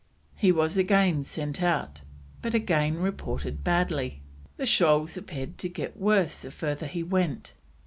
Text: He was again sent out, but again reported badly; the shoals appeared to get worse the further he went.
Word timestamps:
He 0.35 0.51
was 0.51 0.79
again 0.79 1.23
sent 1.23 1.61
out, 1.61 2.01
but 2.41 2.55
again 2.55 2.95
reported 2.97 3.63
badly; 3.63 4.23
the 4.57 4.65
shoals 4.65 5.15
appeared 5.15 5.59
to 5.59 5.69
get 5.69 5.95
worse 5.95 6.41
the 6.41 6.49
further 6.49 6.87
he 6.87 7.03
went. 7.03 7.53